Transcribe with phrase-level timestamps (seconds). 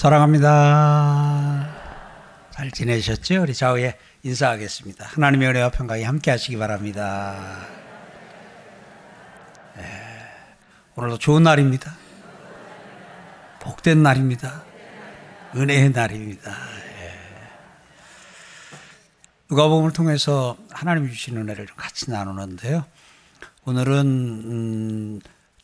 [0.00, 1.68] 사랑합니다.
[2.52, 3.42] 잘 지내셨죠?
[3.42, 5.04] 우리 좌우에 인사하겠습니다.
[5.04, 7.66] 하나님의 은혜와 평강이 함께 하시기 바랍니다.
[9.76, 9.84] 네,
[10.96, 11.94] 오늘도 좋은 날입니다.
[13.60, 14.62] 복된 날입니다.
[15.54, 16.50] 은혜의 날입니다.
[16.50, 17.18] 네.
[19.50, 22.86] 누가복음을 통해서 하나님 주신 은혜를 같이 나누는데요.
[23.66, 25.20] 오늘은 음,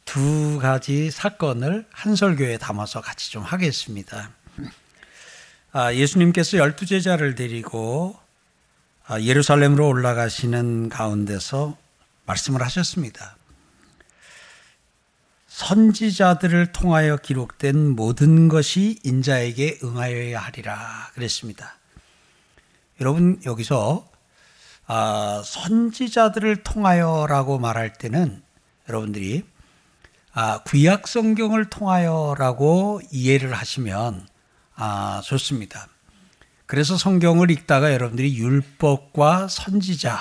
[0.06, 4.30] 두 가지 사건을 한 설교에 담아서 같이 좀 하겠습니다.
[5.73, 8.19] 아, 예수님께서 열두 제자를 데리고
[9.06, 11.77] 아, 예루살렘으로 올라가시는 가운데서
[12.24, 13.37] 말씀을 하셨습니다.
[15.48, 21.77] 선지자들을 통하여 기록된 모든 것이 인자에게 응하여야 하리라 그랬습니다.
[23.01, 24.09] 여러분 여기서
[24.87, 28.43] 아, 선지자들을 통하여라고 말할 때는
[28.88, 29.45] 여러분들이
[30.38, 34.29] 아, 구약 성경을 통하여라고 이해를 하시면
[34.74, 35.88] 아, 좋습니다.
[36.66, 40.18] 그래서 성경을 읽다가 여러분들이 율법과 선지자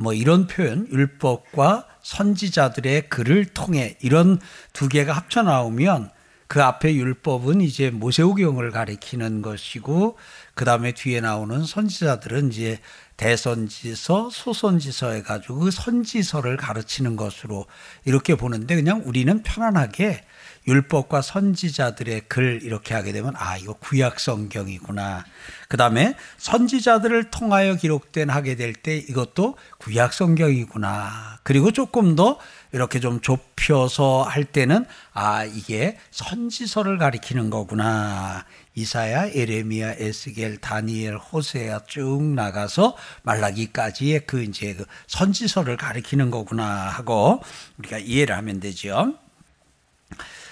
[0.00, 4.40] 뭐 이런 표현 율법과 선지자들의 글을 통해 이런
[4.72, 6.10] 두 개가 합쳐 나오면
[6.48, 10.18] 그 앞에 율법은 이제 모세오경을 가리키는 것이고
[10.56, 12.78] 그 다음에 뒤에 나오는 선지자들은 이제
[13.18, 17.66] 대선지서, 소선지서 해가지고 그 선지서를 가르치는 것으로
[18.06, 20.24] 이렇게 보는데 그냥 우리는 편안하게
[20.66, 25.24] 율법과 선지자들의 글 이렇게 하게 되면 아 이거 구약 성경이구나.
[25.68, 31.40] 그 다음에 선지자들을 통하여 기록된 하게 될 때 이것도 구약 성경이구나.
[31.42, 32.38] 그리고 조금 더
[32.72, 38.44] 이렇게 좀 좁혀서 할 때는 아 이게 선지서를 가리키는 거구나.
[38.76, 47.42] 이사야, 에레미야, 에스겔, 다니엘, 호세야 쭉 나가서 말라기까지의 그 이제 그 선지서를 가리키는 거구나 하고
[47.78, 49.14] 우리가 이해를 하면 되죠.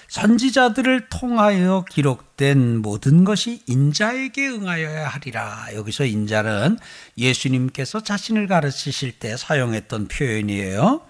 [0.07, 5.67] 선지자들을 통하여 기록된 모든 것이 인자에게 응하여야 하리라.
[5.75, 6.79] 여기서 인자는
[7.17, 11.01] 예수님께서 자신을 가르치실 때 사용했던 표현이에요.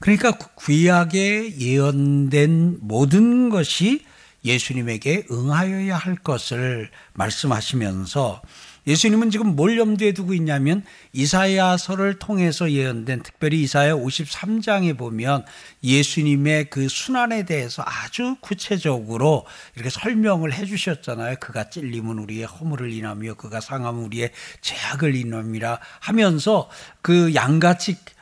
[0.00, 4.04] 그러니까 구약에 예언된 모든 것이
[4.44, 8.42] 예수님에게 응하여야 할 것을 말씀하시면서
[8.86, 15.44] 예수님은 지금 뭘 염두에 두고 있냐면 이사야서를 통해서 예언된 특별히 이사야 53장에 보면
[15.84, 21.36] 예수님의 그 순환에 대해서 아주 구체적으로 이렇게 설명을 해 주셨잖아요.
[21.38, 24.32] 그가 찔림은 우리의 허물을 인하며 그가 상함은 우리의
[24.62, 26.68] 죄악을 인함이라 하면서
[27.02, 28.21] 그 아,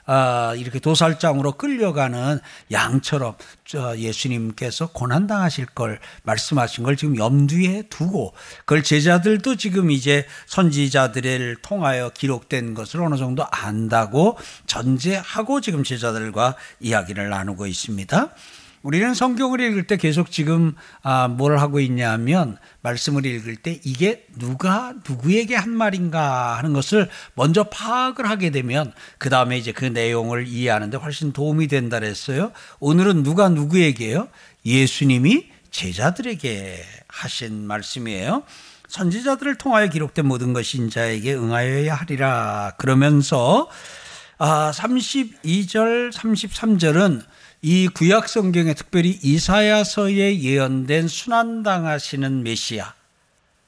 [0.56, 2.40] 이렇게 도살장으로 끌려가는
[2.70, 3.34] 양처럼
[3.96, 12.74] 예수님께서 고난당하실 걸 말씀하신 걸 지금 염두에 두고 그걸 제자들도 지금 이제 선지자들을 통하여 기록된
[12.74, 18.30] 것을 어느 정도 안다고 전제하고 지금 제자들과 이야기를 나누고 있습니다.
[18.82, 24.94] 우리는 성경을 읽을 때 계속 지금 아, 뭘 하고 있냐면 말씀을 읽을 때 이게 누가
[25.06, 30.96] 누구에게 한 말인가 하는 것을 먼저 파악을 하게 되면 그 다음에 이제 그 내용을 이해하는데
[30.96, 32.52] 훨씬 도움이 된다 그랬어요.
[32.78, 34.28] 오늘은 누가 누구에게요?
[34.64, 38.44] 예수님이 제자들에게 하신 말씀이에요.
[38.88, 42.72] 선지자들을 통하여 기록된 모든 것이 인자에게 응하여야 하리라.
[42.78, 43.68] 그러면서
[44.38, 47.22] 아, 32절, 33절은
[47.62, 52.94] 이 구약 성경에 특별히 이사야서에 예언된 순환당하시는 메시아,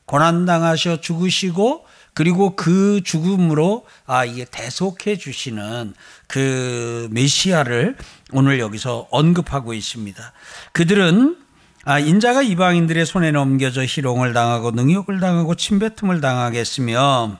[0.06, 5.94] 고난당하셔 죽으시고 그리고 그 죽음으로 아 이게 대속해 주시는
[6.26, 7.96] 그 메시아를
[8.32, 10.32] 오늘 여기서 언급하고 있습니다.
[10.72, 11.36] 그들은
[11.84, 17.38] 아, 인자가 이방인들의 손에 넘겨져 희롱을 당하고 능욕을 당하고 침뱉음을 당하겠으며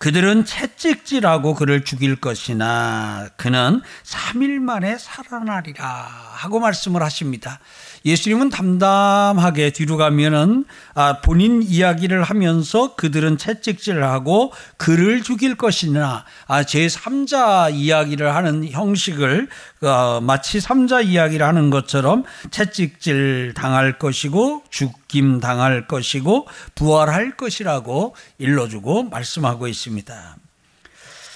[0.00, 7.60] 그들은 채찍질하고 그를 죽일 것이나 그는 3일 만에 살아나리라 하고 말씀을 하십니다.
[8.04, 10.64] 예수님은 담담하게 뒤로 가면은
[10.94, 18.68] 아, 본인 이야기를 하면서 그들은 채찍질을 하고 그를 죽일 것이나 아, 제 3자 이야기를 하는
[18.68, 19.48] 형식을
[19.82, 29.04] 어, 마치 3자 이야기를 하는 것처럼 채찍질 당할 것이고 죽김 당할 것이고 부활할 것이라고 일러주고
[29.04, 30.36] 말씀하고 있습니다.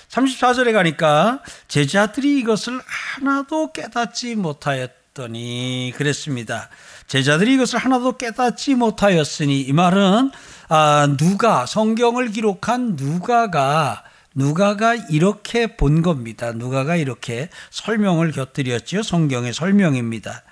[0.08, 6.68] 34절에 가니까 제자들이 이것을 하나도 깨닫지 못하였 더니 그랬습니다.
[7.06, 10.32] 제자들이 이것을 하나도 깨닫지 못하였으니 이 말은
[10.68, 14.02] 아, 누가 성경을 기록한 누가가
[14.34, 16.50] 누가가 이렇게 본 겁니다.
[16.50, 19.04] 누가가 이렇게 설명을 곁들였지요.
[19.04, 20.42] 성경의 설명입니다.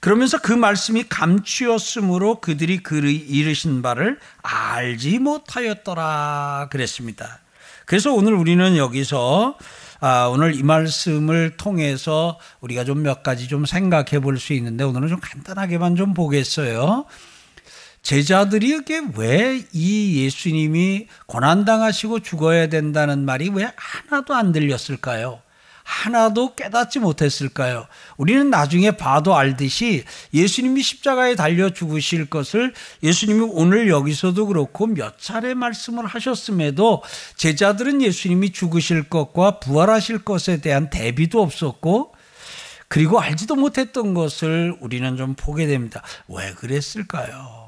[0.00, 7.40] 그러면서 그 말씀이 감추었으므로 그들이 그 이르신 바를 알지 못하였더라 그랬습니다.
[7.86, 9.56] 그래서 오늘 우리는 여기서
[10.00, 15.08] 아, 오늘 이 말씀을 통해서 우리가 좀 몇 가지 좀 생각해 볼 수 있는데 오늘은
[15.08, 17.04] 좀 간단하게만 좀 보겠어요.
[18.02, 25.40] 제자들에게 왜 이 예수님이 고난당하시고 죽어야 된다는 말이 왜 하나도 안 들렸을까요?
[25.86, 27.86] 하나도 깨닫지 못했을까요?
[28.16, 30.04] 우리는 나중에 봐도 알듯이
[30.34, 32.74] 예수님이 십자가에 달려 죽으실 것을
[33.04, 37.04] 예수님이 오늘 여기서도 그렇고 몇 차례 말씀을 하셨음에도
[37.36, 42.12] 제자들은 예수님이 죽으실 것과 부활하실 것에 대한 대비도 없었고
[42.88, 46.02] 그리고 알지도 못했던 것을 우리는 좀 보게 됩니다.
[46.28, 47.65] 왜 그랬을까요?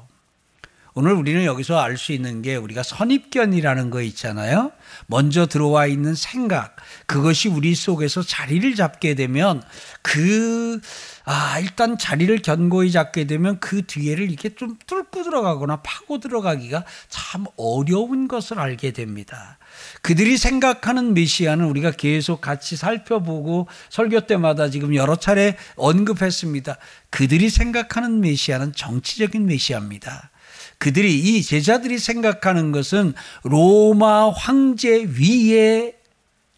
[0.99, 4.73] 오늘 우리는 여기서 알 수 있는 게 우리가 선입견이라는 거 있잖아요.
[5.07, 6.75] 먼저 들어와 있는 생각,
[7.05, 9.63] 그것이 우리 속에서 자리를 잡게 되면
[10.01, 10.81] 그,
[11.23, 17.45] 아, 일단 자리를 견고히 잡게 되면 그 뒤에를 이렇게 좀 뚫고 들어가거나 파고 들어가기가 참
[17.55, 19.57] 어려운 것을 알게 됩니다.
[20.01, 26.75] 그들이 생각하는 메시아는 우리가 계속 같이 살펴보고 설교 때마다 지금 여러 차례 언급했습니다.
[27.09, 30.31] 그들이 생각하는 메시아는 정치적인 메시아입니다.
[30.79, 35.93] 그들이 이 제자들이 생각하는 것은 로마 황제 위에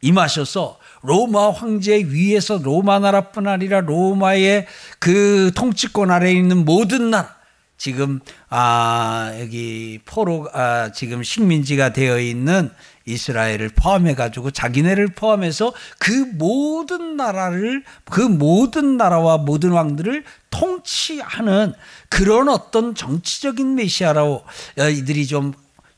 [0.01, 4.67] 임하셔서 로마 황제 위에서 로마 나라뿐 아니라 로마의
[4.99, 7.40] 그 통치권 아래에 있는 모든 나라
[7.81, 12.69] 지금 아 여기 포로 아 지금 식민지가 되어 있는
[13.07, 21.73] 이스라엘을 포함해 가지고 자기네를 포함해서 그 모든 나라를 그 모든 나라와 모든 왕들을 통치하는
[22.07, 24.43] 그런 어떤 정치적인 메시아라고
[24.77, 25.51] 이들이 좀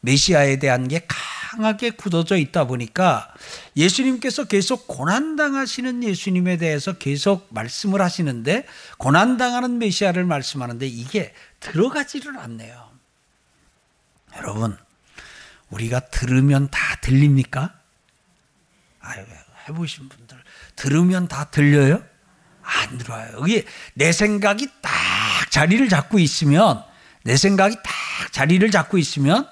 [0.03, 3.33] 메시아에 대한 게 강하게 굳어져 있다 보니까
[3.77, 8.65] 예수님께서 계속 고난당하시는 예수님에 대해서 계속 말씀을 하시는데
[8.97, 12.91] 고난당하는 메시아를 말씀하는데 이게 들어가지를 않네요.
[14.35, 14.77] 여러분,
[15.69, 17.73] 우리가 들으면 다 들립니까?
[18.99, 19.23] 아유,
[19.69, 20.37] 해보신 분들.
[20.75, 22.03] 들으면 다 들려요?
[22.61, 23.37] 안 들어요.
[23.39, 23.63] 여기
[23.93, 24.91] 내 생각이 딱
[25.49, 26.83] 자리를 잡고 있으면,
[27.23, 29.47] 내 생각이 딱 자리를 잡고 있으면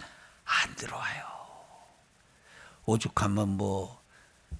[0.63, 1.23] 안 들어와요.
[2.85, 4.01] 오죽하면 뭐,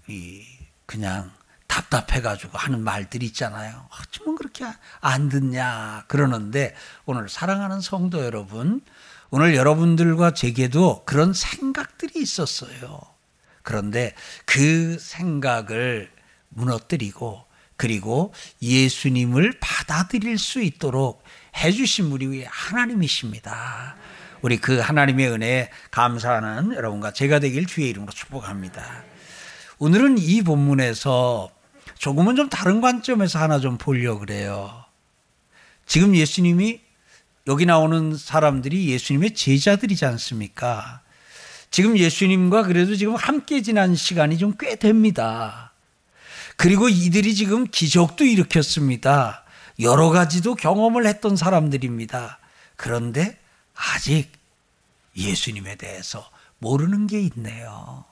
[0.08, 0.46] 이,
[0.86, 1.32] 그냥
[1.68, 3.88] 답답해가지고 하는 말들이 있잖아요.
[4.00, 4.66] 어쩌면 그렇게
[5.00, 6.04] 안 듣냐.
[6.08, 8.82] 그러는데 오늘 사랑하는 성도 여러분,
[9.30, 13.00] 오늘 여러분들과 제게도 그런 생각들이 있었어요.
[13.64, 14.14] 그런데
[14.46, 16.12] 그 생각을
[16.50, 17.46] 무너뜨리고
[17.78, 21.24] 그리고 예수님을 받아들일 수 있도록
[21.58, 23.96] 해주신 분이 하나님이십니다.
[24.42, 29.04] 우리 그 하나님의 은혜에 감사하는 여러분과 제가 되길 주의 이름으로 축복합니다.
[29.80, 31.52] 오늘은 이 본문에서
[31.98, 34.86] 조금은 좀 다른 관점에서 하나 좀 보려고 그래요.
[35.86, 36.82] 지금 예수님이
[37.48, 41.02] 여기 나오는 사람들이 예수님의 제자들이지 않습니까?
[41.70, 45.74] 지금 예수님과 그래도 지금 함께 지난 시간이 좀 꽤 됩니다.
[46.58, 49.44] 그리고 이들이 지금 기적도 일으켰습니다.
[49.80, 52.40] 여러 가지도 경험을 했던 사람들입니다.
[52.76, 53.41] 그런데
[53.94, 54.32] 아직
[55.16, 56.30] 예수님에 대해서
[56.60, 58.06] 모르는 게 있네요.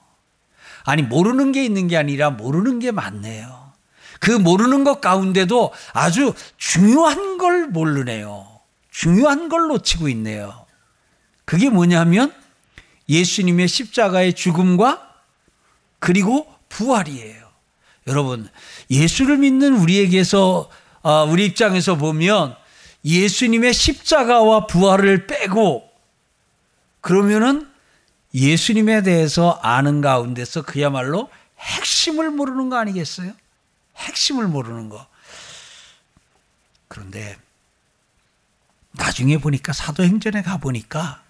[0.84, 3.74] 아니, 모르는 게 있는 게 아니라 모르는 게 많네요.
[4.20, 8.48] 그 모르는 것 가운데도 아주 중요한 걸 모르네요.
[8.90, 10.66] 중요한 걸 놓치고 있네요.
[11.46, 12.34] 그게 뭐냐면
[13.08, 15.08] 예수님의 십자가의 죽음과
[16.00, 17.48] 그리고 부활이에요.
[18.08, 18.50] 여러분,
[18.90, 20.70] 예수를 믿는 우리에게서,
[21.04, 22.56] 아, 우리 입장에서 보면
[23.06, 25.90] 예수님의 십자가와 부활을 빼고
[27.02, 27.70] 그러면은
[28.34, 33.34] 예수님에 대해서 아는 가운데서 그야말로 핵심을 모르는 거 아니겠어요?
[33.96, 35.08] 핵심을 모르는 거.
[36.88, 37.38] 그런데
[38.92, 41.24] 나중에 보니까 사도행전에 가보니까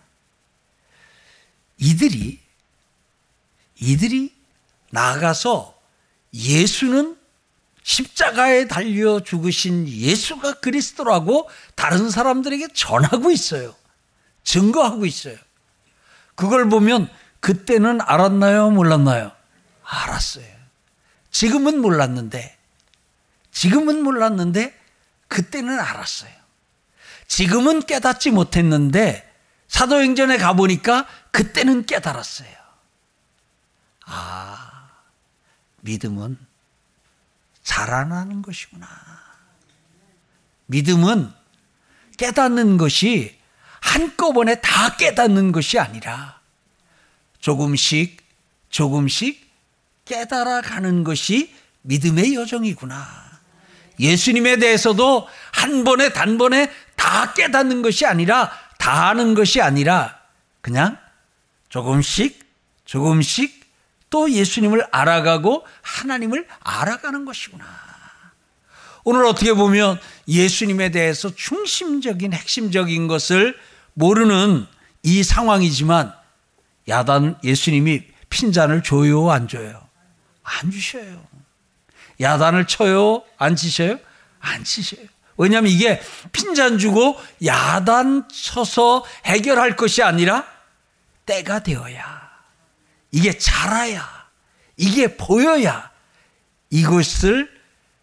[1.78, 2.40] 이들이
[3.76, 4.34] 이들이
[4.92, 5.80] 나가서
[6.34, 7.19] 예수는
[7.90, 13.76] 십자가에 달려 죽으신 예수가 그리스도라고 다른 사람들에게 전하고 있어요.
[14.44, 15.36] 증거하고 있어요.
[16.36, 18.70] 그걸 보면 그때는 알았나요?
[18.70, 19.32] 몰랐나요?
[19.84, 20.46] 알았어요.
[21.32, 22.60] 지금은 몰랐는데,
[23.52, 24.80] 지금은 몰랐는데,
[25.28, 26.32] 그때는 알았어요.
[27.28, 29.28] 지금은 깨닫지 못했는데
[29.68, 32.56] 사도행전에 가보니까 그때는 깨달았어요.
[34.06, 34.90] 아,
[35.82, 36.49] 믿음은
[37.70, 38.88] 자라나는 것이구나.
[40.66, 41.32] 믿음은
[42.18, 43.38] 깨닫는 것이
[43.80, 46.42] 한꺼번에 다 깨닫는 것이 아니라
[47.40, 48.24] 조금씩
[48.72, 49.48] 조금씩
[50.06, 53.06] 깨달아 가는 것이 믿음의 여정이구나.
[54.00, 60.20] 예수님에 대해서도 한 번에 단번에 다 깨닫는 것이 아니라 다 아는 것이 아니라
[60.62, 60.98] 그냥
[61.70, 62.40] 조금씩
[62.86, 63.59] 조금씩
[64.10, 67.66] 또 예수님을 알아가고 하나님을 알아가는 것이구나.
[69.04, 73.58] 오늘 어떻게 보면 예수님에 대해서 중심적인 핵심적인 것을
[73.94, 74.68] 모르는
[75.04, 76.14] 이 상황이지만
[76.88, 79.82] 야단 예수님이 핀잔을 줘요, 안 줘요?
[80.44, 81.24] 안 주셔요.
[82.20, 84.00] 야단을 쳐요, 안 치셔요?
[84.40, 85.06] 안 치셔요.
[85.38, 86.02] 왜냐하면 이게
[86.34, 90.46] 핀잔 주고 야단 쳐서 해결할 것이 아니라
[91.26, 92.19] 때가 되어야
[93.12, 94.08] 이게 자라야
[94.78, 95.92] 이게 보여야
[96.70, 97.50] 이것을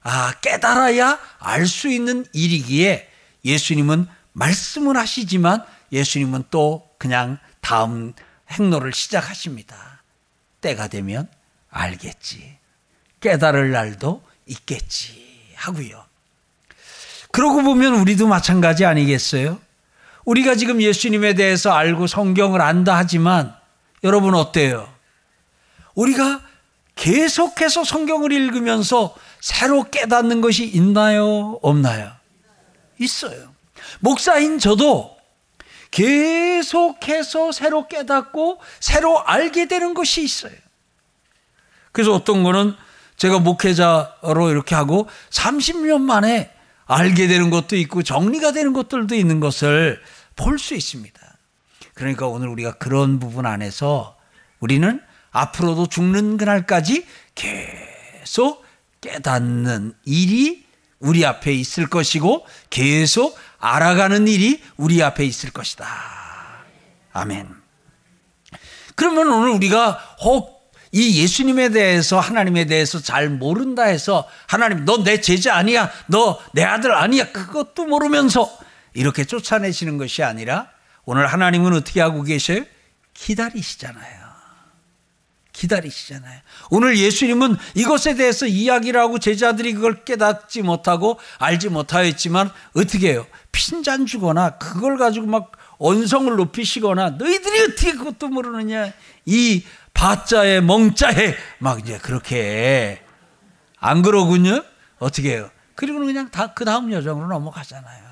[0.02, 3.08] 아, 깨달아야 알 수 있는 일이기에
[3.44, 8.12] 예수님은 말씀을 하시지만 예수님은 또 그냥 다음
[8.50, 10.02] 행로를 시작하십니다.
[10.60, 11.28] 때가 되면
[11.70, 12.58] 알겠지.
[13.20, 15.52] 깨달을 날도 있겠지.
[15.56, 16.04] 하고요.
[17.32, 19.58] 그러고 보면 우리도 마찬가지 아니겠어요?
[20.25, 23.54] 우리가 지금 예수님에 대해서 알고 성경을 안다 하지만
[24.04, 24.92] 여러분 어때요?
[25.96, 26.40] 우리가
[26.94, 31.58] 계속해서 성경을 읽으면서 새로 깨닫는 것이 있나요?
[31.62, 32.12] 없나요?
[32.98, 33.52] 있어요.
[34.00, 35.16] 목사인 저도
[35.90, 40.54] 계속해서 새로 깨닫고 새로 알게 되는 것이 있어요.
[41.92, 42.74] 그래서 어떤 거는
[43.16, 46.50] 제가 목회자로 이렇게 하고 30년 만에
[46.86, 50.00] 알게 되는 것도 있고 정리가 되는 것들도 있는 것을
[50.36, 51.20] 볼 수 있습니다.
[51.94, 54.16] 그러니까 오늘 우리가 그런 부분 안에서
[54.60, 55.00] 우리는
[55.36, 58.64] 앞으로도 죽는 그날까지 계속
[59.00, 60.64] 깨닫는 일이
[60.98, 65.86] 우리 앞에 있을 것이고 계속 알아가는 일이 우리 앞에 있을 것이다.
[67.12, 67.48] 아멘.
[68.94, 70.56] 그러면 오늘 우리가 혹
[70.92, 76.62] 이 예수님에 대해서 하나님에 대해서 잘 모른다 해서 하나님 너 내 제자 아니야 너 내
[76.62, 78.50] 아들 아니야 그것도 모르면서
[78.94, 80.70] 이렇게 쫓아내시는 것이 아니라
[81.04, 82.64] 오늘 하나님은 어떻게 하고 계셔요?
[83.12, 84.25] 기다리시잖아요.
[85.56, 86.40] 기다리시잖아요.
[86.70, 93.26] 오늘 예수님은 이것에 대해서 이야기를 하고 제자들이 그걸 깨닫지 못하고 알지 못하였지만 어떻게 해요?
[93.52, 98.92] 핀잔 주거나 그걸 가지고 막 언성을 높이시거나 너희들이 어떻게 그것도 모르느냐
[99.25, 103.02] 이 바자에 멍자에 막 이제 그렇게
[103.78, 104.62] 안 그러군요.
[104.98, 105.50] 어떻게 해요?
[105.75, 108.04] 그리고는 그냥 다 그 다음 여정으로 넘어가잖아요.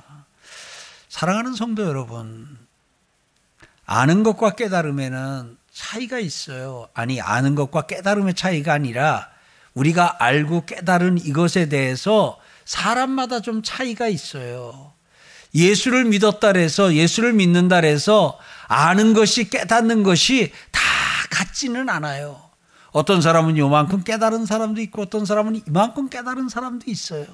[1.08, 2.58] 사랑하는 성도 여러분,
[3.86, 6.88] 아는 것과 깨달음에는 차이가 있어요.
[6.94, 9.28] 아니, 아는 것과 깨달음의 차이가 아니라
[9.74, 14.92] 우리가 알고 깨달은 이것에 대해서 사람마다 좀 차이가 있어요.
[15.52, 18.38] 예수를 믿었다 해서 예수를 믿는다 해서
[18.68, 20.80] 아는 것이 깨닫는 것이 다
[21.30, 22.40] 같지는 않아요.
[22.92, 27.26] 어떤 사람은 요만큼 깨달은 사람도 있고 어떤 사람은 이만큼 깨달은 사람도 있어요.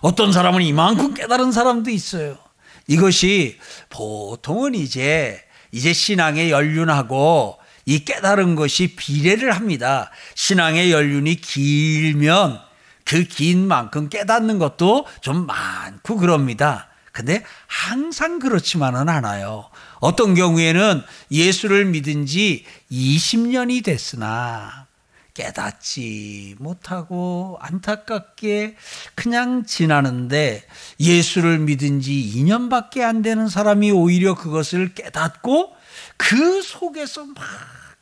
[0.00, 2.38] 어떤 사람은 이만큼 깨달은 사람도 있어요.
[2.86, 3.58] 이것이
[3.90, 7.58] 보통은 이제 이제 신앙의 연륜하고
[7.88, 10.10] 이 깨달은 것이 비례를 합니다.
[10.34, 12.68] 신앙의 연륜이 길면
[13.08, 16.88] 그 긴 만큼 깨닫는 것도 좀 많고 그럽니다.
[17.10, 19.70] 근데 항상 그렇지만은 않아요.
[20.00, 24.86] 어떤 경우에는 예수를 믿은 지 20년이 됐으나
[25.32, 28.76] 깨닫지 못하고 안타깝게
[29.14, 30.64] 그냥 지나는데
[31.00, 35.77] 예수를 믿은 지 2년밖에 안 되는 사람이 오히려 그것을 깨닫고
[36.18, 37.36] 그 속에서 막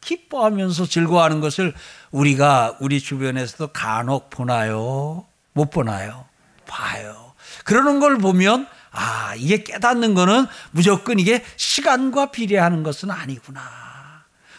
[0.00, 1.73] 기뻐하면서 즐거워하는 것을
[2.11, 5.26] 우리가 우리 주변에서도 간혹 보나요?
[5.52, 6.26] 못 보나요?
[6.66, 7.35] 봐요.
[7.64, 13.61] 그러는 걸 보면 아, 이게 깨닫는 거는 무조건 이게 시간과 비례하는 것은 아니구나.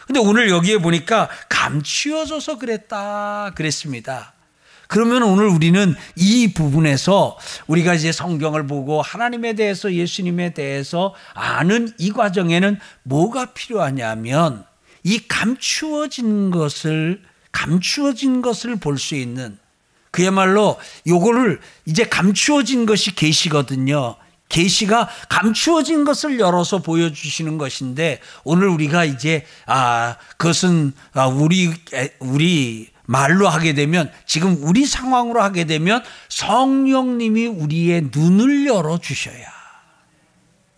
[0.06, 4.32] 근데 오늘 여기에 보니까 감추어져서 그랬다 그랬습니다.
[4.88, 12.10] 그러면 오늘 우리는 이 부분에서 우리가 이제 성경을 보고 하나님에 대해서 예수님에 대해서 아는 이
[12.10, 14.64] 과정에는 뭐가 필요하냐면
[15.04, 19.58] 이 감추어진 것을 감추어진 것을 볼 수 있는
[20.10, 24.16] 그야말로 요거를 이제 감추어진 것이 계시거든요.
[24.48, 31.70] 계시가 감추어진 것을 열어서 보여주시는 것인데 오늘 우리가 이제 아 그것은 아, 우리
[32.20, 39.46] 우리 말로 하게 되면 지금 우리 상황으로 하게 되면 성령님이 우리의 눈을 열어 주셔야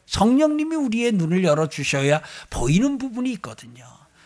[0.07, 3.85] 성령님이 우리의 눈을 열어 주셔야 보이는 부분이 있거든요.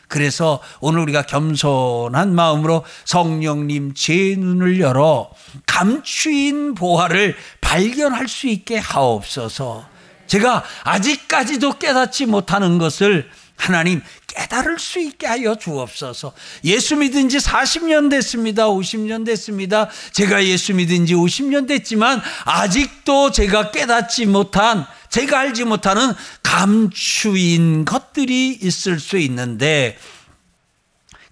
[0.09, 5.31] 그래서 오늘 우리가 겸손한 마음으로 성령님 제 눈을 열어
[5.67, 9.87] 감추인 보화를 발견할 수 있게 하옵소서.
[10.27, 16.33] 제가 아직까지도 깨닫지 못하는 것을 하나님 깨달을 수 있게 하여 주옵소서.
[16.65, 18.67] 예수 믿은 지 40년 됐습니다.
[18.67, 19.89] 50년 됐습니다.
[20.13, 28.59] 제가 예수 믿은 지 50년 됐지만 아직도 제가 깨닫지 못한 제가 알지 못하는 감추인 것들이
[28.61, 29.97] 있을 수 있는데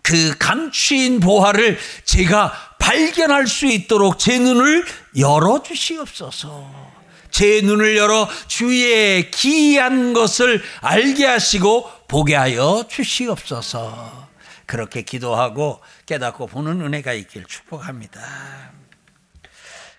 [0.02, 4.84] 그 감추인 보화를 제가 발견할 수 있도록 제 눈을
[5.16, 6.92] 열어 주시옵소서.
[7.30, 14.28] 제 눈을 열어 주의 기이한 것을 알게 하시고 보게 하여 주시옵소서.
[14.66, 18.20] 그렇게 기도하고 깨닫고 보는 은혜가 있길 축복합니다.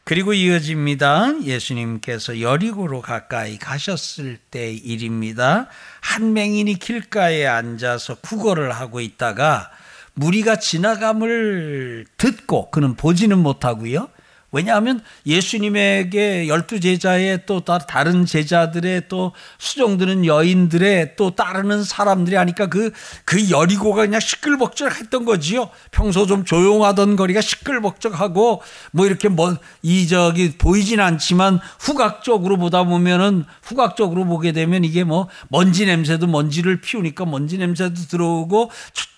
[0.04, 1.42] 그리고 이어집니다.
[1.42, 5.70] 예수님께서 여리고로 가까이 가셨을 때 일입니다.
[6.02, 9.72] 한 맹인이 길가에 앉아서 구걸을 하고 있다가
[10.14, 14.08] 무리가 지나감을 듣고 그는 보지는 못하고요.
[14.54, 22.92] 왜냐하면 예수님에게 열두 제자의 또 다른 제자들의 또 수종드는 여인들의 또 따르는 사람들이 하니까 그,
[23.26, 25.70] 그 여리고가 그냥 시끌벅적 했던 거지요.
[25.90, 33.46] 평소 좀 조용하던 거리가 시끌벅적하고 뭐 이렇게 뭐, 이 저기 보이진 않지만 후각적으로 보다 보면은
[33.64, 38.70] 후각적으로 보게 되면 이게 뭐 먼지 냄새도 먼지를 피우니까 먼지 냄새도 들어오고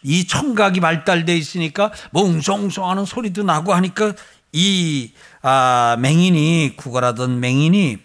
[0.04, 4.14] 이 청각이 발달돼 있으니까 뭐 웅성웅성 하는 소리도 나고 하니까
[4.56, 7.98] 이 아, 맹인이 구걸하던 맹인이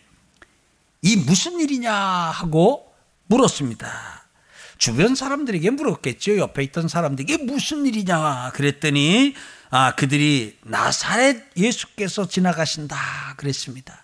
[1.02, 2.92] 이 무슨 일이냐 하고
[3.28, 3.88] 물었습니다.
[4.76, 6.38] 주변 사람들에게 물었겠죠.
[6.38, 9.34] 옆에 있던 사람들에게 무슨 일이냐 그랬더니
[9.70, 12.96] 아, 그들이 나사렛 예수께서 지나가신다
[13.36, 14.02] 그랬습니다.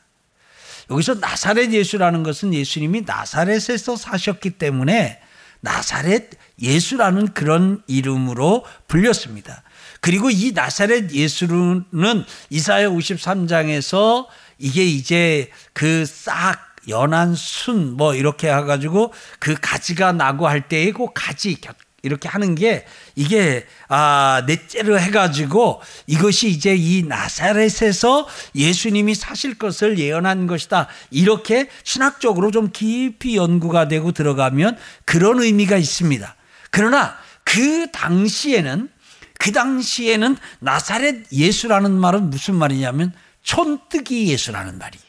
[0.89, 5.21] 여기서 나사렛 예수라는 것은 예수님이 나사렛에서 사셨기 때문에
[5.63, 6.31] 나사렛
[6.63, 9.65] 예수라는 그런 이름으로 불렸습니다.
[10.07, 19.13] 그리고 이 나사렛 예수는 이사야 53장에서 이게 이제 그 싹 연한 순 뭐 이렇게 해가지고
[19.41, 21.59] 그 가지가 나고 할 때에 그 가지
[22.03, 22.87] 이렇게 하는 게
[23.17, 32.53] 이게 아 넷째로 해가지고 이것이 이제 이 나사렛에서 예수님이 사실 것을 예언한 것이다 이렇게 신학적으로
[32.53, 36.37] 좀 깊이 연구가 되고 들어가면 그런 의미가 있습니다.
[36.71, 38.91] 그러나 그 당시에는
[39.39, 45.05] 그 당시에는 나사렛 예수라는 말은 무슨 말이냐면 촌뜨기 예수라는 말이에요.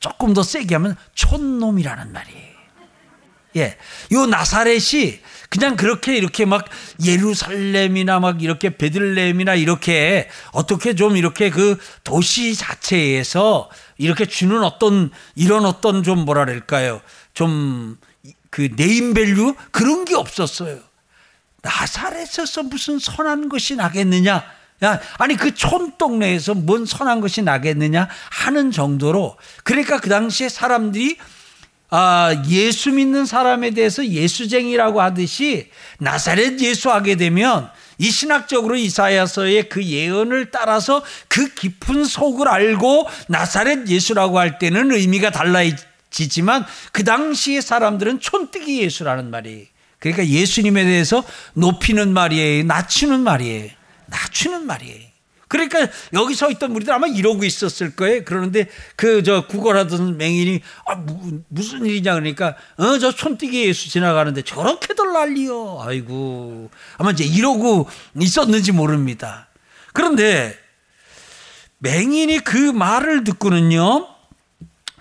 [0.00, 2.48] 조금 더 세게 하면 촌놈이라는 말이에요.
[3.56, 3.76] 예.
[4.12, 6.66] 요 나사렛이 그냥 그렇게 이렇게 막
[7.04, 15.64] 예루살렘이나 막 이렇게 베들레헴이나 이렇게 어떻게 좀 이렇게 그 도시 자체에서 이렇게 주는 어떤 이런
[15.64, 17.00] 어떤 좀 뭐랄까요.
[17.34, 17.96] 좀
[18.50, 20.80] 그 네임밸류 그런 게 없었어요.
[21.62, 24.44] 나사렛에서 무슨 선한 것이 나겠느냐?
[24.84, 31.16] 야, 아니 그 촌동네에서 뭔 선한 것이 나겠느냐 하는 정도로 그러니까 그 당시에 사람들이
[31.90, 40.50] 아, 예수 믿는 사람에 대해서 예수쟁이라고 하듯이 나사렛 예수하게 되면 이 신학적으로 이사야서의 그 예언을
[40.50, 48.82] 따라서 그 깊은 속을 알고 나사렛 예수라고 할 때는 의미가 달라지지만 그 당시의 사람들은 촌뜨기
[48.82, 49.68] 예수라는 말이
[49.98, 52.64] 그러니까 예수님에 대해서 높이는 말이에요.
[52.64, 53.70] 낮추는 말이에요.
[54.06, 55.08] 낮추는 말이에요.
[55.48, 58.22] 그러니까 여기 서 있던 우리들 아마 이러고 있었을 거예요.
[58.24, 65.12] 그러는데 그 저 구걸하던 맹인이 아 무, 무슨 일이냐 그러니까 어저 촌뜨기 예수 지나가는데 저렇게들
[65.12, 65.80] 난리요.
[65.82, 67.88] 아이고 아마 이제 이러고
[68.20, 69.48] 있었는지 모릅니다.
[69.92, 70.56] 그런데
[71.78, 74.06] 맹인이 그 말을 듣고는요.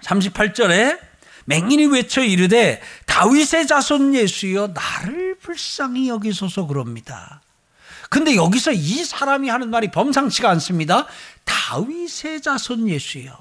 [0.02, 1.07] 38절에
[1.48, 7.42] 맹인이 외쳐 이르되 다윗의 자손 예수여 나를 불쌍히 여기소서 그럽니다.
[8.10, 11.08] 근데 여기서 이 사람이 하는 말이 범상치가 않습니다.
[11.46, 13.38] 다윗의 자손 예수요.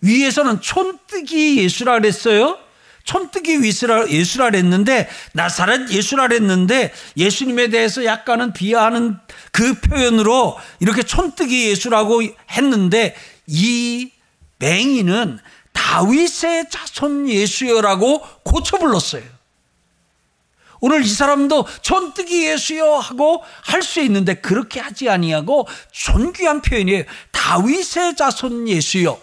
[0.00, 2.58] 위에서는 촌뜨기 예수라 그랬어요.
[3.04, 9.16] 촌뜨기 예수라 그랬는데 나사렛 예수라 그랬는데 예수님에 대해서 약간은 비하하는
[9.52, 13.14] 그 표현으로 이렇게 촌뜨기 예수라고 했는데
[13.46, 14.10] 이
[14.58, 15.38] 맹인은
[15.72, 19.22] 다윗의 자손 예수여라고 고쳐 불렀어요.
[20.80, 27.04] 오늘 이 사람도 촌뜨기 예수여 하고 할 수 있는데 그렇게 하지 아니하고 존귀한 표현이에요.
[27.32, 29.20] 다윗의 자손 예수여.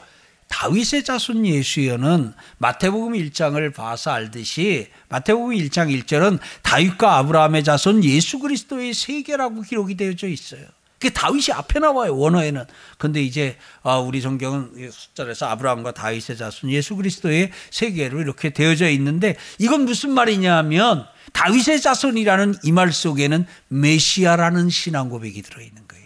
[0.50, 8.94] 다윗의 자손 예수여는 마태복음 1장을 봐서 알듯이 마태복음 1장 1절은 다윗과 아브라함의 자손 예수 그리스도의
[8.94, 10.66] 세계라고 기록이 되어져 있어요.
[11.00, 12.66] 그 다윗이 앞에 나와요 원어에는.
[12.98, 19.36] 근데 이제 아, 우리 성경은 숫자에서 아브라함과 다윗의 자손 예수 그리스도의 세계로 이렇게 되어져 있는데
[19.60, 26.06] 이건 무슨 말이냐면 다윗의 자손이라는 이 말 속에는 메시아라는 신앙 고백이 들어 있는 거예요.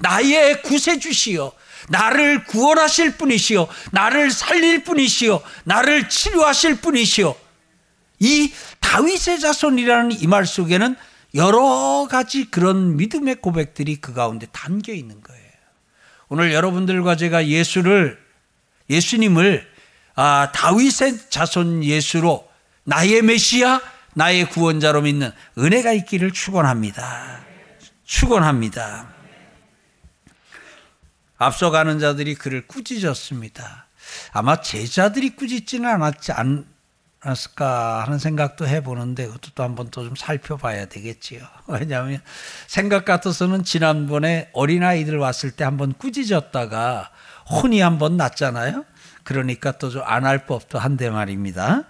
[0.00, 1.52] 나의 구세주시여
[1.88, 7.36] 나를 구원하실 분이시여 나를 살릴 분이시여 나를 치료하실 분이시여
[8.20, 10.96] 이 다윗의 자손이라는 이 말 속에는
[11.36, 15.42] 여러 가지 그런 믿음의 고백들이 그 가운데 담겨 있는 거예요.
[16.28, 18.18] 오늘 여러분들과 제가 예수를
[18.90, 19.66] 예수님을
[20.14, 22.48] 아, 다윗의 자손 예수로
[22.84, 23.80] 나의 메시아,
[24.14, 27.44] 나의 구원자로 믿는 은혜가 있기를 축원합니다.
[28.04, 29.14] 축원합니다.
[31.36, 33.86] 앞서가는 자들이 그를 꾸짖었습니다.
[34.32, 36.66] 아마 제자들이 꾸짖지는 않았지 않
[37.26, 41.40] 았을까 하는 생각도 해보는데 그것도 또 한번 또 좀 살펴봐야 되겠지요.
[41.68, 42.20] 왜냐하면
[42.66, 47.10] 생각 같아서는 지난번에 어린아이들 왔을 때 한번 꾸짖었다가
[47.50, 48.84] 혼이 한번 났잖아요.
[49.24, 51.82] 그러니까 또 좀 안 할 법도 한데 말입니다.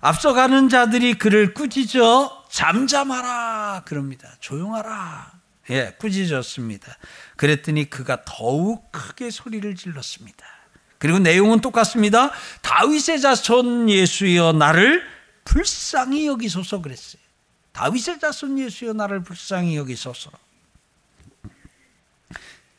[0.00, 4.28] 앞서가는 자들이 그를 꾸짖어 잠잠하라 그럽니다.
[4.40, 5.32] 조용하라.
[5.70, 6.96] 예, 꾸짖었습니다.
[7.36, 10.44] 그랬더니 그가 더욱 크게 소리를 질렀습니다.
[11.04, 12.30] 그리고 내용은 똑같습니다.
[12.62, 15.02] 다윗의 자손 예수여 나를
[15.44, 17.20] 불쌍히 여기소서 그랬어요.
[17.72, 20.30] 다윗의 자손 예수여 나를 불쌍히 여기소서.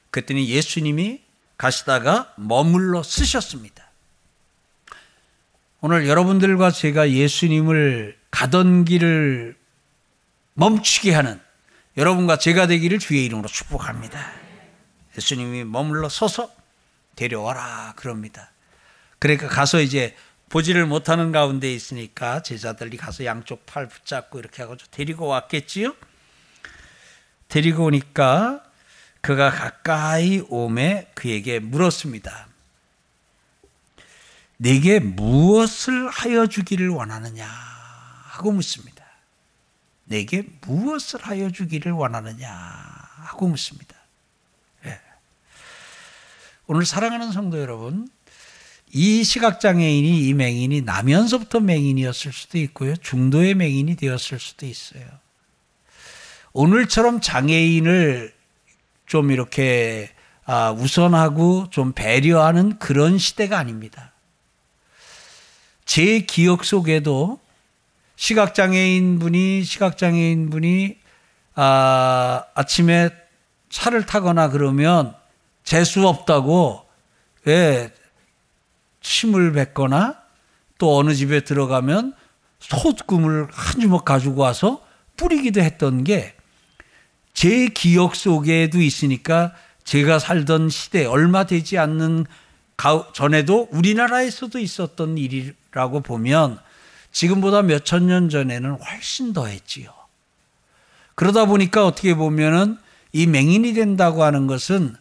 [0.10, 1.22] 그랬더니 예수님이
[1.56, 3.92] 가시다가 머물러 쓰셨습니다.
[5.82, 9.56] 오늘 여러분들과 제가 예수님을 가던 길을
[10.56, 11.40] 멈추게 하는
[11.96, 14.32] 여러분과 제가 되기를 주의 이름으로 축복합니다.
[15.16, 16.55] 예수님이 머물러 서서
[17.16, 18.52] 데려와라 그럽니다.
[19.20, 20.16] 그러니까 가서 이제
[20.50, 25.96] 보지를 못하는 가운데 있으니까 제자들이 가서 양쪽 팔 붙잡고 이렇게 하고 데리고 왔겠지요.
[27.48, 28.64] 데리고 오니까
[29.22, 32.48] 그가 가까이 오매 그에게 물었습니다.
[34.58, 39.04] 내게 무엇을 하여 주기를 원하느냐 하고 묻습니다.
[40.06, 43.95] 내게 무엇을 하여 주기를 원하느냐 하고 묻습니다.
[46.66, 46.74] 예.
[46.74, 48.08] 오늘 사랑하는 성도 여러분,
[48.92, 52.96] 이 시각장애인이 이 맹인이 나면서부터 맹인이었을 수도 있고요.
[52.96, 55.04] 중도의 맹인이 되었을 수도 있어요.
[56.54, 58.34] 오늘처럼 장애인을
[59.06, 60.12] 좀 이렇게
[60.46, 64.14] 아, 우선하고 좀 배려하는 그런 시대가 아닙니다.
[65.86, 67.40] 제 기억 속에도
[68.16, 70.98] 시각장애인 분이 시각장애인 분이
[71.56, 73.10] 아, 아침에
[73.70, 75.16] 차를 타거나 그러면
[75.66, 76.86] 재수 없다고
[77.48, 77.92] 예,
[79.02, 80.16] 침을 뱉거나
[80.78, 82.14] 또 어느 집에 들어가면
[82.60, 84.82] 소금을 한 주먹 가지고 와서
[85.18, 86.36] 뿌리기도 했던 게
[87.36, 92.26] 제 기억 속에도 있으니까 제가 살던 시대 얼마 되지 않는
[93.14, 96.58] 전에도 우리나라에서도 있었던 일이 라고 보면
[97.12, 99.92] 지금보다 몇 천 년 전에는 훨씬 더 했지요.
[101.16, 102.78] 그러다 보니까 어떻게 보면은
[103.12, 104.96] 이 맹인이 된다고 하는 것은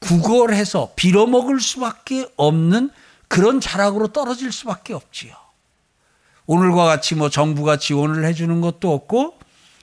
[0.00, 2.90] 구걸해서 빌어먹을 수밖에 없는
[3.28, 5.34] 그런 자락으로 떨어질 수밖에 없지요.
[6.46, 9.38] 오늘과 같이 뭐 정부가 지원을 해주는 것도 없고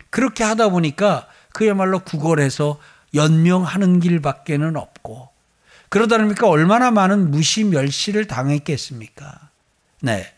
[0.10, 2.80] 그렇게 하다 보니까 그야말로 구걸해서
[3.14, 5.30] 연명하는 길밖에는 없고
[5.90, 9.50] 그러다 보니까 얼마나 많은 무시 멸시를 당했겠습니까?
[10.02, 10.34] 네.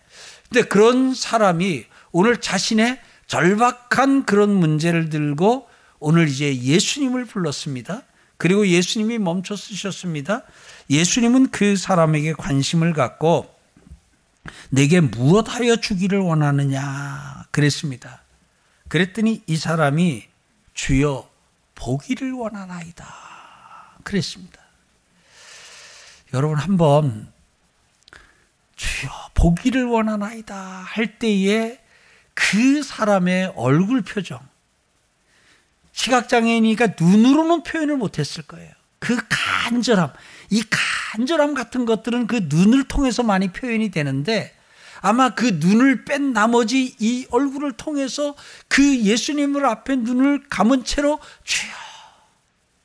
[0.49, 5.67] 근데 그런 사람이 오늘 자신의 절박한 그런 문제를 들고
[5.99, 8.03] 오늘 이제 예수님을 불렀습니다.
[8.37, 10.43] 그리고 예수님이 멈춰 쓰셨습니다.
[10.89, 13.53] 예수님은 그 사람에게 관심을 갖고
[14.69, 18.21] 내게 무엇하여 주기를 원하느냐 그랬습니다.
[18.87, 20.27] 그랬더니 이 사람이
[20.73, 21.29] 주여
[21.75, 23.05] 보기를 원하나이다
[24.03, 24.61] 그랬습니다.
[26.33, 27.31] 여러분 한번
[28.75, 31.79] 주여 보기를 원하나이다 할 때에
[32.33, 34.39] 그 사람의 얼굴 표정
[35.97, 38.71] 시각장애인이니까 눈으로는 표현을 못했을 거예요.
[38.99, 40.13] 그 간절함,
[40.51, 40.63] 이
[41.11, 44.55] 간절함 같은 것들은 그 눈을 통해서 많이 표현이 되는데
[45.01, 48.35] 아마 그 눈을 뺀 나머지 이 얼굴을 통해서
[48.67, 51.71] 그 예수님을 앞에 눈을 감은 채로 주여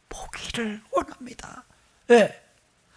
[0.09, 1.64] 보기를 원합니다.
[2.09, 2.38] 네.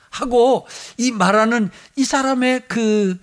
[0.10, 0.65] 하고
[0.97, 3.19] 이 말하는 이 사람의 그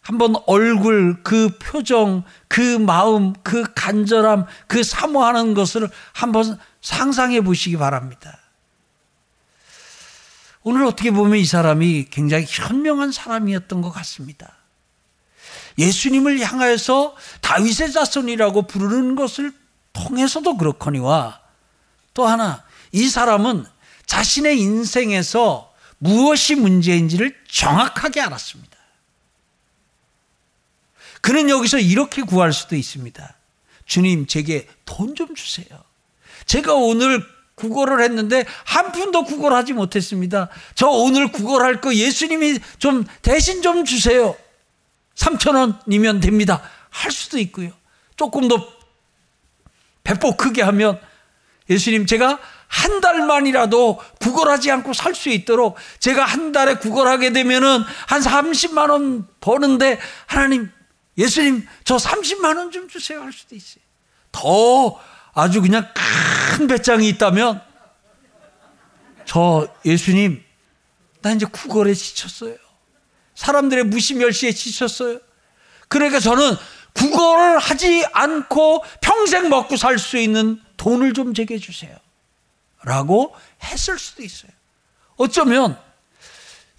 [0.00, 2.22] 한번 얼굴, 그 표정,
[2.56, 8.38] 그 마음, 그 간절함, 그 사모하는 것을 한번 상상해 보시기 바랍니다.
[10.62, 14.56] 오늘 어떻게 보면 이 사람이 굉장히 현명한 사람이었던 것 같습니다.
[15.76, 19.52] 예수님을 향하여서 다윗의 자손이라고 부르는 것을
[19.92, 21.38] 통해서도 그렇거니와
[22.14, 23.66] 또 하나 이 사람은
[24.06, 28.75] 자신의 인생에서 무엇이 문제인지를 정확하게 알았습니다.
[31.26, 33.34] 그는 여기서 이렇게 구할 수도 있습니다.
[33.84, 35.66] 주님, 제게 돈 좀 주세요.
[36.44, 37.20] 제가 오늘
[37.56, 40.48] 구걸을 했는데 한 푼도 구걸하지 못했습니다.
[40.76, 44.36] 저 오늘 구걸할 거 예수님이 좀 대신 좀 주세요.
[45.16, 46.62] 3천 원이면 됩니다.
[46.90, 47.70] 할 수도 있고요.
[48.14, 48.64] 조금 더
[50.04, 51.00] 배포 크게 하면
[51.68, 58.20] 예수님 제가 한 달만이라도 구걸하지 않고 살 수 있도록 제가 한 달에 구걸하게 되면은 한
[58.20, 60.70] 30만 원 버는데 하나님
[61.18, 63.82] 예수님 저 30만 원 좀 주세요 할 수도 있어요.
[64.32, 65.00] 더
[65.34, 65.88] 아주 그냥
[66.56, 67.62] 큰 배짱이 있다면
[69.24, 70.42] 저 예수님
[71.22, 72.56] 나 이제 구걸에 지쳤어요.
[73.34, 75.18] 사람들의 무시멸시에 지쳤어요.
[75.88, 76.56] 그러니까 저는
[76.94, 81.96] 구걸을 하지 않고 평생 먹고 살 수 있는 돈을 좀 제게 주세요.
[82.82, 84.50] 라고 했을 수도 있어요.
[85.16, 85.78] 어쩌면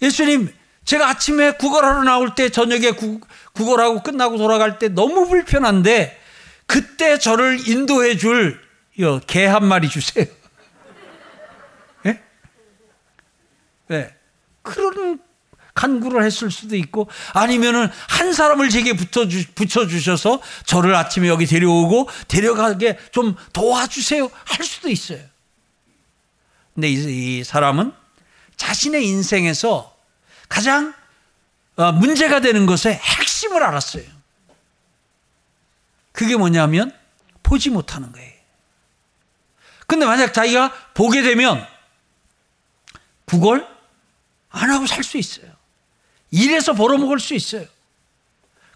[0.00, 0.52] 예수님
[0.88, 3.20] 제가 아침에 구걸하러 나올 때 저녁에 구,
[3.52, 6.18] 구걸하고 끝나고 돌아갈 때 너무 불편한데
[6.66, 8.68] 그때 저를 인도해 줄
[9.26, 10.24] 개 한 마리 주세요.
[12.06, 12.20] 예?
[13.88, 14.14] 네.
[14.62, 15.20] 그런
[15.74, 21.46] 간구를 했을 수도 있고 아니면은 한 사람을 제게 붙여, 주, 붙여 주셔서 저를 아침에 여기
[21.46, 25.20] 데려오고 데려가게 좀 도와주세요 할 수도 있어요.
[26.74, 27.92] 근데 이, 이 사람은
[28.56, 29.96] 자신의 인생에서
[30.48, 30.94] 가장
[31.76, 34.04] 어, 문제가 되는 것의 핵심을 알았어요.
[36.12, 36.92] 그게 뭐냐면
[37.42, 38.32] 보지 못하는 거예요.
[39.86, 41.64] 근데 만약 자기가 보게 되면
[43.24, 43.66] 그걸
[44.50, 45.50] 안 하고 살 수 있어요.
[46.30, 47.66] 일해서 벌어먹을 수 있어요.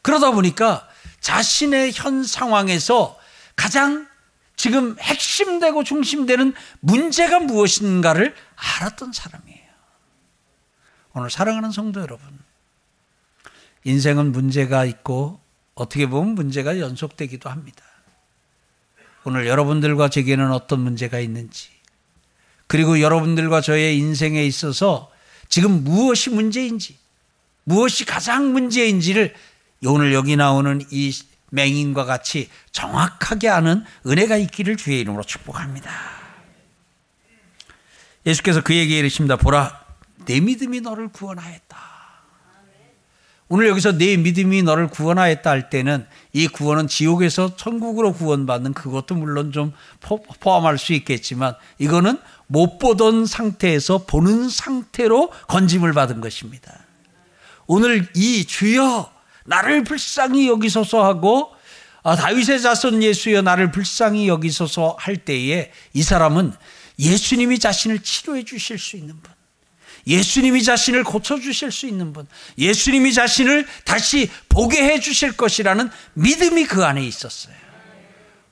[0.02, 0.88] 그러다 보니까
[1.20, 3.18] 자신의 현 상황에서
[3.56, 4.08] 가장
[4.56, 9.61] 지금 핵심되고 중심되는 문제가 무엇인가를 알았던 사람이에요.
[11.14, 12.26] 오늘 사랑하는 성도 여러분,
[13.84, 15.40] 인생은 문제가 있고
[15.74, 17.84] 어떻게 보면 문제가 연속되기도 합니다.
[19.24, 21.68] 오늘 여러분들과 제게는 어떤 문제가 있는지,
[22.66, 25.10] 그리고 여러분들과 저의 인생에 있어서
[25.48, 26.96] 지금 무엇이 문제인지,
[27.64, 29.34] 무엇이 가장 문제인지를
[29.84, 31.12] 오늘 여기 나오는 이
[31.50, 35.90] 맹인과 같이 정확하게 아는 은혜가 있기를 주의 이름으로 축복합니다.
[38.24, 39.36] 예수께서 그에게 이르십니다.
[39.36, 39.81] 보라,
[40.24, 41.92] 내 믿음이 너를 구원하였다.
[43.48, 49.52] 오늘 여기서 내 믿음이 너를 구원하였다 할 때는 이 구원은 지옥에서 천국으로 구원받는 그것도 물론
[49.52, 49.74] 좀
[50.40, 56.72] 포함할 수 있겠지만 이거는 못 보던 상태에서 보는 상태로 건짐을 받은 것입니다.
[57.66, 59.12] 오늘 이 주여
[59.44, 61.52] 나를 불쌍히 여기소서 하고
[62.02, 66.52] 아, 다윗의 자손 예수여 나를 불쌍히 여기소서 할 때에 이 사람은
[66.98, 69.30] 예수님이 자신을 치료해 주실 수 있는 분.
[70.06, 72.26] 예수님이 자신을 고쳐주실 수 있는 분,
[72.58, 77.54] 예수님이 자신을 다시 보게 해 주실 것이라는 믿음이 그 안에 있었어요.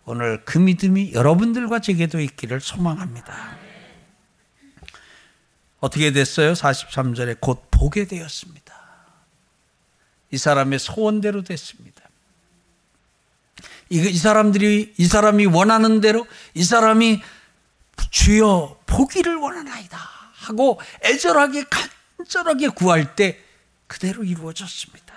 [0.04, 3.58] 오늘 그 믿음이 여러분들과 제게도 있기를 소망합니다.
[5.78, 6.52] 어떻게 됐어요?
[6.52, 8.70] 43절에 곧 보게 되었습니다.
[10.30, 12.02] 이 사람의 소원대로 됐습니다.
[13.88, 17.20] 이, 사람들이, 이 사람이 원하는 대로, 이 사람이
[18.10, 20.19] 주여 보기를 원하나이다.
[20.40, 21.64] 하고 애절하게
[22.16, 23.38] 간절하게 구할 때
[23.87, 25.14] 그대로 이루어졌습니다.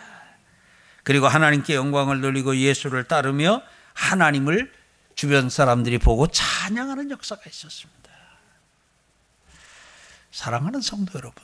[1.03, 3.62] 그리고 하나님께 영광을 돌리고 예수를 따르며
[3.93, 4.71] 하나님을
[5.15, 8.09] 주변 사람들이 보고 찬양하는 역사가 있었습니다.
[10.31, 11.43] 사랑하는 성도 여러분,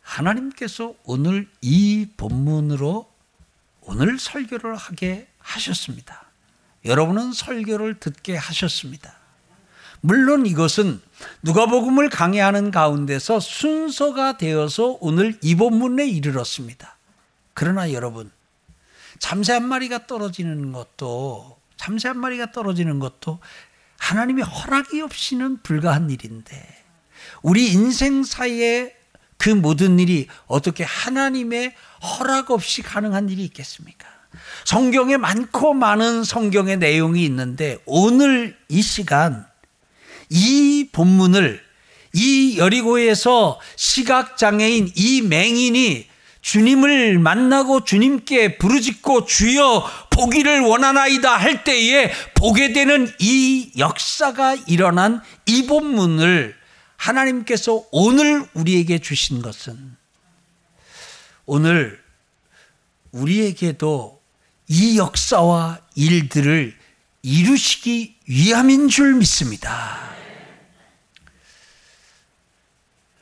[0.00, 3.12] 하나님께서 오늘 이 본문으로
[3.82, 6.24] 오늘 설교를 하게 하셨습니다.
[6.84, 9.23] 여러분은 설교를 듣게 하셨습니다.
[10.06, 11.00] 물론 이것은
[11.44, 16.98] 누가복음을 강의하는 가운데서 순서가 되어서 오늘 이 본문에 이르렀습니다.
[17.54, 18.30] 그러나 여러분,
[19.18, 23.38] 잠새 한 마리가 떨어지는 것도 잠새 한 마리가 떨어지는 것도
[23.96, 26.84] 하나님의 허락이 없이는 불가한 일인데
[27.40, 28.92] 우리 인생사에
[29.38, 34.06] 그 모든 일이 어떻게 하나님의 허락 없이 가능한 일이 있겠습니까?
[34.66, 39.53] 성경에 많고 많은 성경의 내용이 있는데 오늘 이 시간
[40.30, 41.62] 이 본문을
[42.14, 46.06] 이 여리고에서 시각장애인 이 맹인이
[46.40, 55.66] 주님을 만나고 주님께 부르짖고 주여 보기를 원하나이다 할 때에 보게 되는 이 역사가 일어난 이
[55.66, 56.54] 본문을
[56.96, 59.96] 하나님께서 오늘 우리에게 주신 것은
[61.46, 61.98] 오늘
[63.12, 64.20] 우리에게도
[64.68, 66.76] 이 역사와 일들을
[67.24, 69.98] 이루시기 위함인 줄 믿습니다.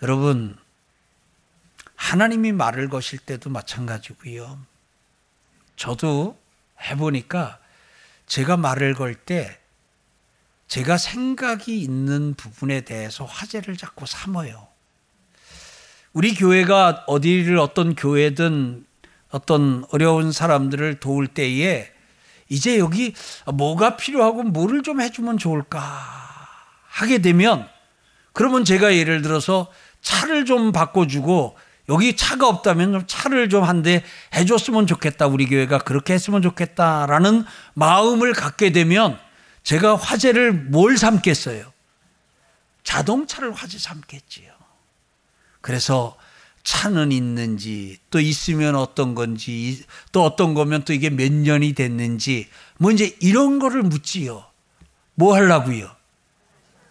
[0.02, 0.58] 여러분,
[1.94, 4.58] 하나님이 말을 거실 때도 마찬가지고요.
[5.76, 6.36] 저도
[6.80, 7.60] 해보니까
[8.26, 9.60] 제가 말을 걸 때
[10.66, 14.66] 제가 생각이 있는 부분에 대해서 화제를 자꾸 삼어요.
[16.12, 18.84] 우리 교회가 어디를 어떤 교회든
[19.30, 21.91] 어떤 어려운 사람들을 도울 때에
[22.52, 23.14] 이제 여기
[23.46, 25.80] 뭐가 필요하고 뭐를 좀 해주면 좋을까
[26.86, 27.66] 하게 되면
[28.32, 31.56] 그러면 제가 예를 들어서 차를 좀 바꿔주고
[31.88, 35.26] 여기 차가 없다면 차를 좀 한 대 해줬으면 좋겠다.
[35.26, 39.18] 우리 교회가 그렇게 했으면 좋겠다라는 마음을 갖게 되면
[39.64, 41.72] 제가 화제를 뭘 삼겠어요?
[42.84, 44.52] 자동차를 화제 삼겠지요.
[45.60, 46.16] 그래서
[46.64, 52.48] 차는 있는지 또 있으면 어떤 건지 또 어떤 거면 또 이게 몇 년이 됐는지
[52.78, 54.44] 뭐 이제 이런 거를 묻지요.
[55.14, 55.94] 뭐 하려고요?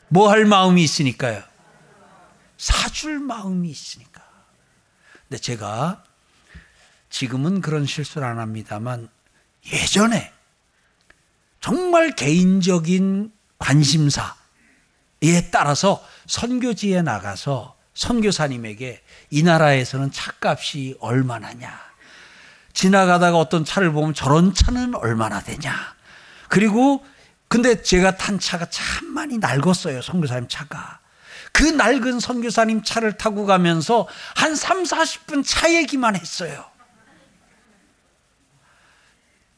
[0.10, 1.41] 뭐 할 마음이 있으니까요.
[2.57, 4.21] 사줄 마음이 있으니까.
[5.27, 6.03] 근데 제가
[7.10, 9.10] 지금은 그런 실수를 안 합니다만
[9.71, 10.31] 예전에
[11.62, 14.31] 정말 개인적인 관심사에
[15.51, 21.91] 따라서 선교지에 나가서 선교사님에게 이 나라에서는 차값이 얼마나냐.
[22.73, 25.73] 지나가다가 어떤 차를 보면 저런 차는 얼마나 되냐.
[26.49, 27.06] 그리고
[27.47, 30.01] 근데 제가 탄 차가 참 많이 낡았어요.
[30.01, 30.99] 선교사님 차가.
[31.51, 36.65] 그 낡은 선교사님 차를 타고 가면서 한 3, 40분 차 얘기만 했어요.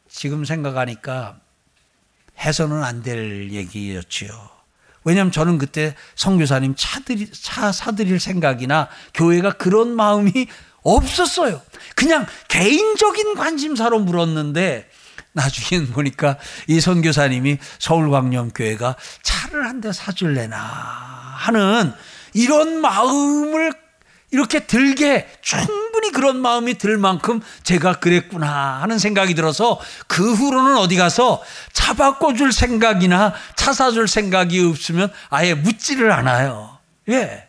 [0.10, 1.40] 지금 생각하니까
[2.40, 4.50] 해서는 안 될 얘기였지요.
[5.04, 10.48] 왜냐하면 저는 그때 성교사님 차들이, 차 사드릴 생각이나 교회가 그런 마음이
[10.84, 11.62] 없었어요.
[11.96, 14.90] 그냥 개인적인 관심사로 물었는데
[15.34, 16.38] 나중에 보니까
[16.68, 21.94] 이 선교사님이 서울광염교회가 차를 한 대 사줄래나 하는
[22.34, 23.74] 이런 마음을
[24.32, 25.60] 이렇게 들게 충
[26.04, 31.94] 분히 그런 마음이 들 만큼 제가 그랬구나 하는 생각이 들어서 그 후로는 어디 가서 차
[31.94, 36.78] 바꿔줄 생각이나 차 사줄 생각이 없으면 아예 묻지를 않아요.
[37.08, 37.48] 예.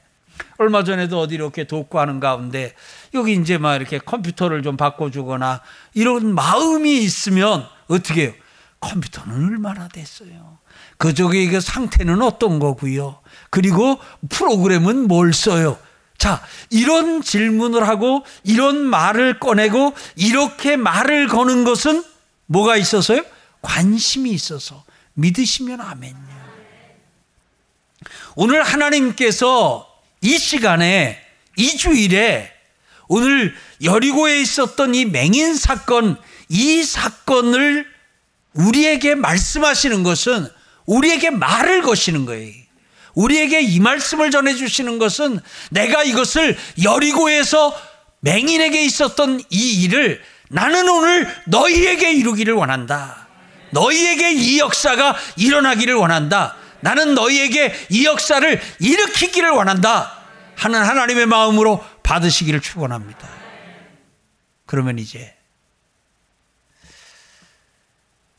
[0.59, 2.75] 얼마 전에도 어디 이렇게 돕고 하는 가운데
[3.13, 5.61] 여기 이제 막 이렇게 컴퓨터를 좀 바꿔주거나
[5.95, 8.33] 이런 마음이 있으면 어떻게 해요?
[8.79, 10.59] 컴퓨터는 얼마나 됐어요?
[10.99, 13.21] 그쪽의 그 상태는 어떤 거고요?
[13.51, 15.77] 그리고 프로그램은 뭘 써요?
[16.19, 22.05] 자, 이런 질문을 하고 이런 말을 꺼내고 이렇게 말을 거는 것은
[22.47, 23.25] 뭐가 있어서요?
[23.63, 26.35] 관심이 있어서 믿으시면 아멘요.
[28.37, 29.89] 오늘 하나님께서
[30.21, 31.21] 이 시간에
[31.57, 32.53] 이 주일에
[33.07, 36.17] 오늘 여리고에 있었던 이 맹인 사건
[36.49, 37.87] 이 사건을
[38.55, 40.49] 우리에게 말씀하시는 것은
[40.87, 42.64] 우리에게 말을 거시는 거예요.
[43.15, 47.77] 우리에게 이 말씀을 전해주시는 것은 내가 이것을 여리고에서
[48.21, 53.29] 맹인에게 있었던 이 일을 나는 오늘 너희에게 이루기를 원한다.
[53.71, 56.57] 너희에게 이 역사가 일어나기를 원한다.
[56.81, 60.19] 나는 너희에게 이 역사를 일으키기를 원한다.
[60.57, 63.29] 하는 하나님의 마음으로 받으시기를 축원합니다.
[64.67, 65.35] 그러면 이제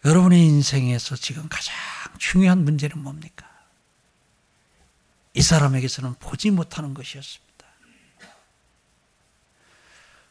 [0.05, 1.75] 여러분의 인생에서 지금 가장
[2.19, 3.44] 중요한 문제는 뭡니까?
[5.36, 7.45] 이 사람에게서는 보지 못하는 것이었습니다.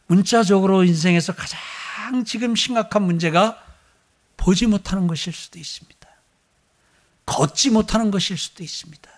[0.07, 1.61] 문자적으로 인생에서 가장
[2.25, 3.63] 지금 심각한 문제가
[4.37, 6.09] 보지 못하는 것일 수도 있습니다.
[7.27, 9.11] 걷지 못하는 것일 수도 있습니다.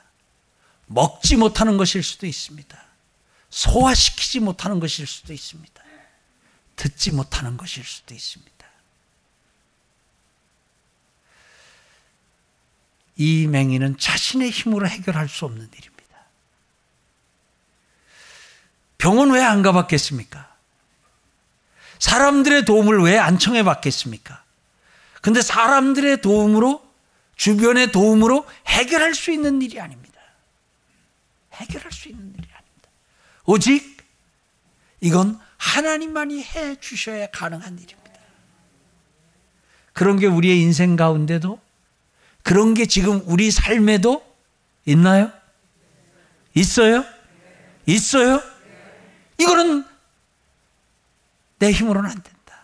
[0.87, 2.87] 먹지 못하는 것일 수도 있습니다.
[3.51, 5.83] 소화시키지 못하는 것일 수도 있습니다.
[6.77, 8.56] 듣지 못하는 것일 수도 있습니다.
[13.17, 15.97] 이 맹인은 자신의 힘으로 해결할 수 없는 일입니다.
[18.99, 20.55] 병원 왜 안 가봤겠습니까?
[21.99, 24.43] 사람들의 도움을 왜 안 청해 봤겠습니까?
[25.23, 26.85] 근데 사람들의 도움으로,
[27.37, 30.21] 주변의 도움으로 해결할 수 있는 일이 아닙니다.
[31.55, 32.89] 해결할 수 있는 일이 아닙니다.
[33.45, 33.97] 오직
[35.01, 37.97] 이건 하나님만이 해 주셔야 가능한 일입니다.
[39.93, 41.59] 그런 게 우리의 인생 가운데도
[42.47, 44.25] 그런 게 지금 우리 삶에도
[44.85, 45.33] 있나요?
[46.55, 47.05] 있어요?
[47.87, 48.41] 있어요?
[49.37, 49.85] 이거는
[51.59, 52.61] 내 힘으로는 안 된다.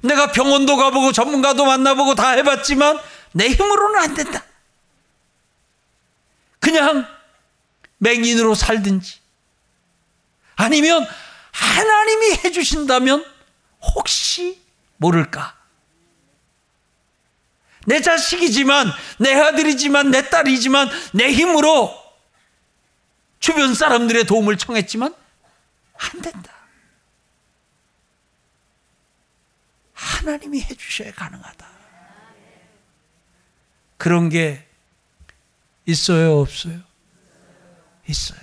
[0.00, 2.98] 내가 병원도 가보고 전문가도 만나보고 다 해봤지만
[3.32, 4.42] 내 힘으로는 안 된다.
[6.58, 7.06] 그냥
[7.98, 9.20] 맹인으로 살든지
[10.56, 11.06] 아니면
[11.52, 13.26] 하나님이 해주신다면
[13.94, 14.58] 혹시
[14.96, 15.54] 모를까
[17.86, 21.92] 내 자식이지만, 내 아들이지만, 내 딸이지만, 내 힘으로
[23.40, 25.14] 주변 사람들의 도움을 청했지만,
[25.94, 26.52] 안 된다.
[29.92, 31.66] 하나님이 해주셔야 가능하다.
[33.96, 34.66] 그런 게
[35.86, 36.80] 있어요, 없어요?
[38.06, 38.40] 있어요.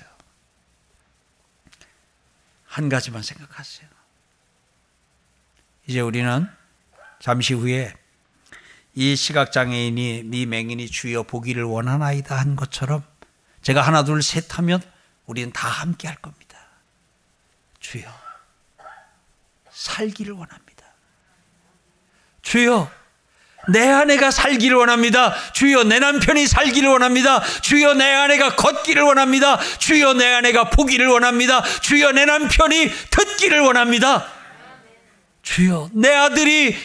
[2.66, 3.90] 한 가지만 생각하세요.
[5.88, 6.48] 이제 우리는
[7.20, 7.94] 잠시 후에
[8.94, 13.04] 이 시각장애인이 미 맹인이 주여 보기를 원하나이다 한 것처럼
[13.62, 14.82] 제가 하나 둘 셋 하면
[15.26, 16.58] 우리는 다 함께 할 겁니다.
[17.80, 18.04] 주여
[19.72, 20.86] 살기를 원합니다.
[22.42, 22.92] 주여
[23.72, 25.34] 내 아내가 살기를 원합니다.
[25.54, 27.42] 주여 내 남편이 살기를 원합니다.
[27.62, 29.58] 주여 내 아내가 걷기를 원합니다.
[29.78, 31.62] 주여 내 아내가 보기를 원합니다.
[31.80, 34.28] 주여 내 남편이 듣기를 원합니다.
[35.44, 36.76] 주여 내 아들이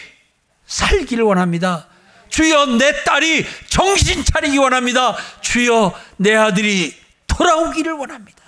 [0.67, 1.87] 살기를 원합니다.
[2.29, 5.15] 주여 내 딸이 정신 차리기 원합니다.
[5.41, 6.95] 주여 내 아들이
[7.27, 8.43] 돌아오기를 원합니다.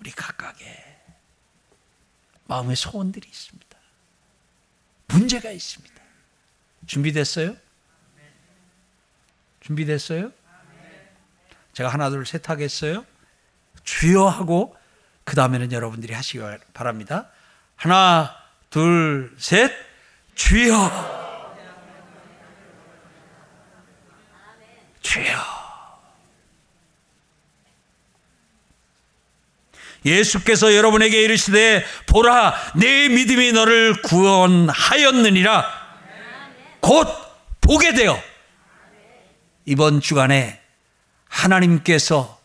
[0.00, 0.66] 우리 각각의
[2.46, 3.78] 마음의 소원들이 있습니다.
[5.08, 5.94] 문제가 있습니다.
[6.86, 7.56] 준비됐어요?
[9.60, 10.32] 준비됐어요?
[11.74, 13.04] 제가 하나 둘 셋 하겠어요?
[13.84, 14.76] 주여 하고
[15.24, 16.40] 그 다음에는 여러분들이 하시기
[16.72, 17.30] 바랍니다.
[17.76, 18.34] 하나
[18.70, 19.70] 둘 셋
[20.34, 21.17] 주여
[30.04, 35.66] 예수께서 여러분에게 이르시되 보라 내 믿음이 너를 구원하였느니라.
[36.80, 37.08] 곧
[37.60, 38.20] 보게 되어.
[39.66, 40.60] 이번 주간에
[41.28, 42.38] 하나님께서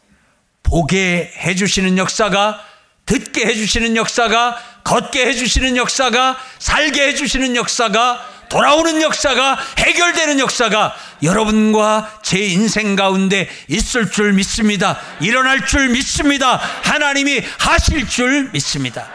[0.64, 2.64] 보게 해주시는 역사가
[3.06, 12.38] 듣게 해주시는 역사가 걷게 해주시는 역사가 살게 해주시는 역사가 돌아오는 역사가 해결되는 역사가 여러분과 제
[12.38, 15.00] 인생 가운데 있을 줄 믿습니다.
[15.22, 16.58] 일어날 줄 믿습니다.
[16.58, 19.10] 하나님이 하실 줄 믿습니다.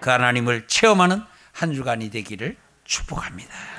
[0.00, 3.77] 그 하나님을 체험하는 한 주간이 되기를 축복합니다.